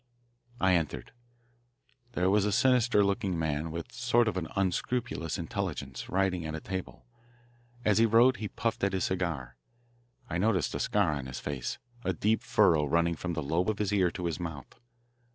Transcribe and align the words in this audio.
I 0.59 0.73
entered. 0.73 1.11
There 2.13 2.31
was 2.31 2.43
a 2.45 2.51
sinister 2.51 3.03
looking 3.03 3.37
man, 3.37 3.69
with 3.69 3.91
a 3.91 3.93
sort 3.93 4.27
of 4.27 4.35
unscrupulous 4.35 5.37
intelligence, 5.37 6.09
writing 6.09 6.43
at 6.43 6.55
a 6.55 6.59
table. 6.59 7.05
As 7.85 7.99
he 7.99 8.07
wrote 8.07 8.39
and 8.39 8.55
puffed 8.55 8.83
at 8.83 8.93
his 8.93 9.03
cigar, 9.03 9.57
I 10.27 10.39
noticed 10.39 10.73
a 10.73 10.79
scar 10.79 11.11
on 11.11 11.27
his 11.27 11.39
face, 11.39 11.77
a 12.03 12.13
deep 12.13 12.41
furrow 12.41 12.83
running 12.85 13.15
from 13.15 13.33
the 13.33 13.43
lobe 13.43 13.69
of 13.69 13.77
his 13.77 13.93
ear 13.93 14.09
to 14.09 14.25
his 14.25 14.39
mouth. 14.39 14.73